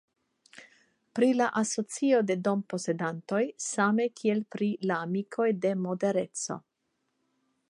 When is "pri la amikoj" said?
4.57-5.49